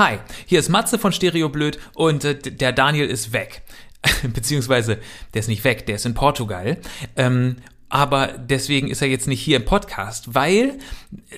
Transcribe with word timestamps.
Hi, 0.00 0.18
hier 0.46 0.60
ist 0.60 0.70
Matze 0.70 0.98
von 0.98 1.12
Stereo 1.12 1.50
Blöd 1.50 1.78
und 1.92 2.24
äh, 2.24 2.34
der 2.34 2.72
Daniel 2.72 3.06
ist 3.06 3.34
weg. 3.34 3.60
Beziehungsweise, 4.32 4.96
der 5.34 5.40
ist 5.40 5.48
nicht 5.48 5.62
weg, 5.62 5.84
der 5.84 5.96
ist 5.96 6.06
in 6.06 6.14
Portugal. 6.14 6.78
Ähm, 7.16 7.56
aber 7.90 8.28
deswegen 8.28 8.88
ist 8.88 9.02
er 9.02 9.08
jetzt 9.08 9.26
nicht 9.26 9.42
hier 9.42 9.56
im 9.58 9.66
Podcast, 9.66 10.34
weil 10.34 10.78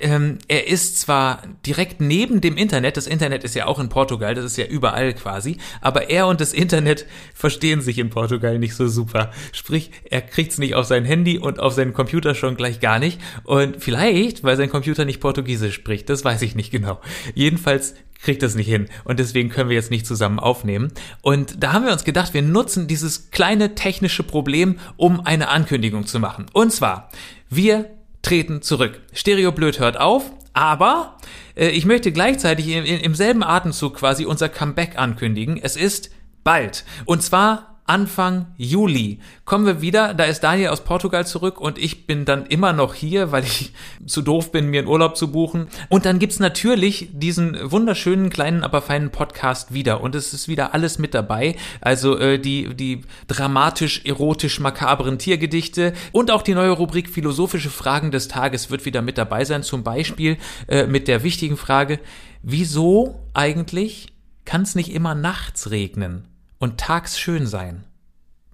ähm, 0.00 0.38
er 0.48 0.68
ist 0.68 1.00
zwar 1.00 1.42
direkt 1.66 2.00
neben 2.00 2.40
dem 2.40 2.56
Internet, 2.56 2.96
das 2.96 3.06
Internet 3.08 3.44
ist 3.44 3.56
ja 3.56 3.66
auch 3.66 3.78
in 3.78 3.90
Portugal, 3.90 4.34
das 4.34 4.44
ist 4.44 4.56
ja 4.56 4.64
überall 4.64 5.12
quasi, 5.12 5.58
aber 5.82 6.08
er 6.08 6.28
und 6.28 6.40
das 6.40 6.54
Internet 6.54 7.04
verstehen 7.34 7.82
sich 7.82 7.98
in 7.98 8.08
Portugal 8.08 8.58
nicht 8.58 8.74
so 8.74 8.88
super. 8.88 9.32
Sprich, 9.52 9.90
er 10.08 10.22
kriegt's 10.22 10.56
nicht 10.56 10.76
auf 10.76 10.86
sein 10.86 11.04
Handy 11.04 11.36
und 11.38 11.60
auf 11.60 11.74
seinen 11.74 11.92
Computer 11.92 12.34
schon 12.34 12.56
gleich 12.56 12.80
gar 12.80 13.00
nicht. 13.00 13.20
Und 13.44 13.82
vielleicht, 13.82 14.44
weil 14.44 14.56
sein 14.56 14.70
Computer 14.70 15.04
nicht 15.04 15.20
Portugiesisch 15.20 15.74
spricht, 15.74 16.08
das 16.08 16.24
weiß 16.24 16.40
ich 16.40 16.54
nicht 16.54 16.70
genau. 16.70 17.00
Jedenfalls 17.34 17.96
kriegt 18.20 18.42
das 18.42 18.54
nicht 18.54 18.68
hin 18.68 18.88
und 19.04 19.18
deswegen 19.18 19.48
können 19.48 19.68
wir 19.68 19.76
jetzt 19.76 19.90
nicht 19.90 20.06
zusammen 20.06 20.38
aufnehmen. 20.38 20.92
Und 21.22 21.62
da 21.62 21.72
haben 21.72 21.84
wir 21.84 21.92
uns 21.92 22.04
gedacht, 22.04 22.34
wir 22.34 22.42
nutzen 22.42 22.86
dieses 22.86 23.30
kleine 23.30 23.74
technische 23.74 24.22
Problem, 24.22 24.78
um 24.96 25.20
eine 25.20 25.48
Ankündigung 25.48 26.06
zu 26.06 26.18
machen. 26.18 26.46
Und 26.52 26.72
zwar, 26.72 27.10
wir 27.48 27.90
treten 28.22 28.62
zurück. 28.62 29.00
Stereo 29.12 29.52
Blöd 29.52 29.78
hört 29.78 29.98
auf, 29.98 30.32
aber 30.52 31.16
äh, 31.54 31.68
ich 31.68 31.84
möchte 31.84 32.12
gleichzeitig 32.12 32.68
im, 32.68 32.84
im 32.84 33.14
selben 33.14 33.42
Atemzug 33.42 33.96
quasi 33.96 34.24
unser 34.24 34.48
Comeback 34.48 34.98
ankündigen. 34.98 35.58
Es 35.62 35.76
ist 35.76 36.10
bald. 36.42 36.84
Und 37.04 37.22
zwar 37.22 37.75
Anfang 37.86 38.46
Juli 38.56 39.20
kommen 39.44 39.64
wir 39.64 39.80
wieder. 39.80 40.12
Da 40.14 40.24
ist 40.24 40.40
Daniel 40.40 40.68
aus 40.68 40.82
Portugal 40.82 41.26
zurück 41.26 41.60
und 41.60 41.78
ich 41.78 42.06
bin 42.06 42.24
dann 42.24 42.46
immer 42.46 42.72
noch 42.72 42.94
hier, 42.94 43.32
weil 43.32 43.44
ich 43.44 43.72
zu 44.06 44.22
doof 44.22 44.50
bin, 44.50 44.68
mir 44.70 44.80
einen 44.80 44.88
Urlaub 44.88 45.16
zu 45.16 45.30
buchen. 45.30 45.68
Und 45.88 46.04
dann 46.04 46.18
gibt's 46.18 46.40
natürlich 46.40 47.08
diesen 47.12 47.70
wunderschönen 47.70 48.30
kleinen, 48.30 48.64
aber 48.64 48.82
feinen 48.82 49.10
Podcast 49.10 49.72
wieder. 49.72 50.00
Und 50.00 50.14
es 50.14 50.34
ist 50.34 50.48
wieder 50.48 50.74
alles 50.74 50.98
mit 50.98 51.14
dabei. 51.14 51.56
Also 51.80 52.18
äh, 52.18 52.38
die, 52.38 52.74
die 52.74 53.02
dramatisch, 53.28 54.04
erotisch, 54.04 54.58
makabren 54.58 55.18
Tiergedichte 55.18 55.92
und 56.12 56.30
auch 56.30 56.42
die 56.42 56.54
neue 56.54 56.70
Rubrik 56.70 57.08
Philosophische 57.08 57.70
Fragen 57.70 58.10
des 58.10 58.28
Tages 58.28 58.70
wird 58.70 58.84
wieder 58.84 59.02
mit 59.02 59.16
dabei 59.16 59.44
sein. 59.44 59.62
Zum 59.62 59.84
Beispiel 59.84 60.38
äh, 60.66 60.86
mit 60.86 61.08
der 61.08 61.22
wichtigen 61.22 61.56
Frage, 61.56 62.00
wieso 62.42 63.20
eigentlich 63.32 64.08
kann 64.44 64.62
es 64.62 64.74
nicht 64.74 64.92
immer 64.92 65.14
nachts 65.14 65.70
regnen? 65.70 66.28
Und 66.58 66.78
tags 66.78 67.18
schön 67.18 67.46
sein. 67.46 67.84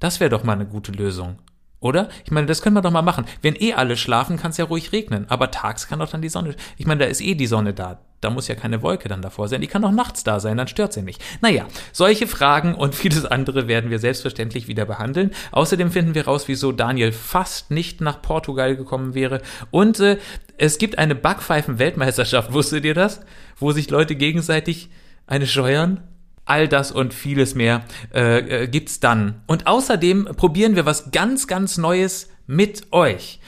Das 0.01 0.21
wäre 0.21 0.31
doch 0.31 0.45
mal 0.45 0.55
eine 0.55 0.67
gute 0.67 0.93
Lösung. 0.93 1.39
Oder? 1.83 2.09
Ich 2.25 2.31
meine, 2.31 2.47
das 2.47 2.63
können 2.63 2.77
wir 2.77 2.83
doch 2.83 2.93
mal 2.93 3.03
machen. 3.03 3.27
Wenn 3.43 3.57
eh 3.57 3.75
alle 3.75 3.97
schlafen, 3.97 4.37
kann 4.37 4.53
es 4.53 4.57
ja 4.57 4.65
ruhig 4.65 4.93
regnen. 4.93 5.27
Aber 5.29 5.51
tags 5.51 5.89
kann 5.89 5.99
doch 5.99 6.09
dann 6.09 6.23
die 6.23 6.29
Sonne. 6.29 6.55
Ich 6.77 6.87
meine, 6.87 7.01
da 7.01 7.07
ist 7.07 7.21
eh 7.21 7.35
die 7.35 7.49
Sonne 7.49 7.75
da. 7.75 7.99
Da 8.21 8.31
muss 8.31 8.47
ja 8.47 8.55
keine 8.55 8.83
Wolke 8.83 9.09
dann 9.09 9.21
davor 9.21 9.49
sein. 9.49 9.61
Die 9.61 9.67
kann 9.67 9.85
auch 9.85 9.91
nachts 9.91 10.23
da 10.23 10.39
sein, 10.39 10.57
dann 10.57 10.69
stört 10.69 10.93
sie 10.93 11.03
nicht. 11.03 11.21
Naja, 11.41 11.67
solche 11.91 12.29
Fragen 12.29 12.77
und 12.77 12.95
vieles 12.95 13.27
andere 13.27 13.67
werden 13.67 13.91
wir 13.91 13.99
selbstverständlich 13.99 14.69
wieder 14.69 14.85
behandeln. 14.85 15.33
Außerdem 15.51 15.91
finden 15.91 16.15
wir 16.15 16.27
raus, 16.27 16.47
wieso 16.47 16.71
Daniel 16.71 17.11
fast 17.11 17.73
nicht 17.73 18.01
nach 18.01 18.23
Portugal 18.23 18.77
gekommen 18.77 19.15
wäre. 19.15 19.43
Und 19.73 19.99
äh, 19.99 20.19
es 20.57 20.79
gibt 20.79 20.99
eine 20.99 21.17
Backpfeifen-Weltmeisterschaft, 21.17 22.53
wusstet 22.53 22.85
ihr 22.85 22.95
das? 22.95 23.23
Wo 23.57 23.73
sich 23.73 23.91
Leute 23.91 24.15
gegenseitig 24.15 24.91
eine 25.27 25.49
scheuern? 25.49 26.01
All 26.45 26.69
das 26.69 26.91
und 26.91 27.15
vieles 27.15 27.55
mehr 27.55 27.85
äh, 28.13 28.65
äh, 28.65 28.69
gibt's 28.69 29.01
dann. 29.01 29.43
Und 29.47 29.67
außerdem 29.67 30.25
probieren 30.37 30.75
wir 30.75 30.87
was 30.87 31.13
ganz, 31.13 31.47
ganz 31.47 31.79
Neues 31.79 32.29
mit 32.47 32.93
euch. 32.93 33.41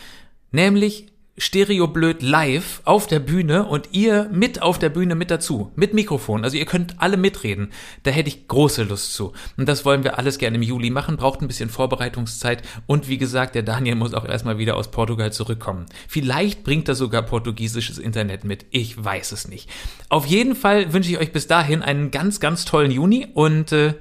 Nämlich 0.52 1.13
Stereoblöd 1.36 2.22
live 2.22 2.80
auf 2.84 3.08
der 3.08 3.18
Bühne 3.18 3.66
und 3.66 3.88
ihr 3.90 4.28
mit 4.32 4.62
auf 4.62 4.78
der 4.78 4.88
Bühne 4.88 5.16
mit 5.16 5.32
dazu, 5.32 5.72
mit 5.74 5.92
Mikrofon. 5.92 6.44
Also 6.44 6.56
ihr 6.56 6.64
könnt 6.64 7.00
alle 7.00 7.16
mitreden. 7.16 7.72
Da 8.04 8.12
hätte 8.12 8.28
ich 8.28 8.46
große 8.46 8.84
Lust 8.84 9.14
zu. 9.14 9.32
Und 9.56 9.68
das 9.68 9.84
wollen 9.84 10.04
wir 10.04 10.16
alles 10.18 10.38
gerne 10.38 10.56
im 10.56 10.62
Juli 10.62 10.90
machen, 10.90 11.16
braucht 11.16 11.42
ein 11.42 11.48
bisschen 11.48 11.70
Vorbereitungszeit. 11.70 12.62
Und 12.86 13.08
wie 13.08 13.18
gesagt, 13.18 13.56
der 13.56 13.64
Daniel 13.64 13.96
muss 13.96 14.14
auch 14.14 14.24
erstmal 14.24 14.58
wieder 14.58 14.76
aus 14.76 14.92
Portugal 14.92 15.32
zurückkommen. 15.32 15.86
Vielleicht 16.06 16.62
bringt 16.62 16.88
er 16.88 16.94
sogar 16.94 17.22
portugiesisches 17.22 17.98
Internet 17.98 18.44
mit. 18.44 18.66
Ich 18.70 19.02
weiß 19.02 19.32
es 19.32 19.48
nicht. 19.48 19.68
Auf 20.10 20.26
jeden 20.26 20.54
Fall 20.54 20.92
wünsche 20.92 21.10
ich 21.10 21.18
euch 21.18 21.32
bis 21.32 21.48
dahin 21.48 21.82
einen 21.82 22.12
ganz, 22.12 22.38
ganz 22.38 22.64
tollen 22.64 22.92
Juni 22.92 23.26
und 23.34 23.72
äh, 23.72 23.94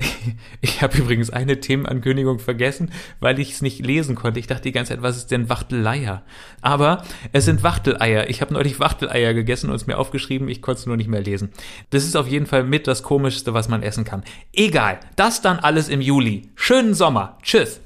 Ich 0.62 0.82
habe 0.82 0.98
übrigens 0.98 1.30
eine 1.30 1.60
Themenankündigung 1.60 2.38
vergessen, 2.38 2.92
weil 3.18 3.38
ich 3.38 3.52
es 3.52 3.62
nicht 3.62 3.84
lesen 3.84 4.14
konnte. 4.14 4.38
Ich 4.38 4.46
dachte 4.46 4.64
die 4.64 4.72
ganze 4.72 4.92
Zeit, 4.92 5.02
was 5.02 5.16
ist 5.16 5.30
denn 5.30 5.48
Wachteleier? 5.48 6.22
Aber 6.60 7.04
es 7.32 7.46
sind 7.46 7.62
Wachteleier. 7.62 8.28
Ich 8.28 8.40
habe 8.42 8.52
neulich 8.52 8.78
Wachteleier 8.78 9.32
gegessen 9.32 9.70
und 9.70 9.76
es 9.76 9.86
mir 9.86 9.98
aufgeschrieben, 9.98 10.48
ich 10.48 10.60
konnte 10.60 10.80
es 10.80 10.86
nur 10.86 10.96
nicht 10.96 11.08
mehr 11.08 11.22
lesen. 11.22 11.50
Das 11.90 12.04
ist 12.04 12.16
auf 12.16 12.28
jeden 12.28 12.46
Fall 12.46 12.64
mit 12.64 12.86
das 12.86 13.02
Komischste, 13.02 13.54
was 13.54 13.68
man 13.68 13.82
essen 13.82 14.04
kann. 14.04 14.22
Egal, 14.52 15.00
das 15.16 15.40
dann 15.40 15.58
alles 15.58 15.88
im 15.88 16.00
Juli. 16.00 16.50
Schönen 16.54 16.94
Sommer. 16.94 17.38
Tschüss. 17.42 17.80